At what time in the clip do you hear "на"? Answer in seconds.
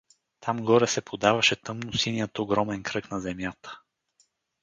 3.11-3.19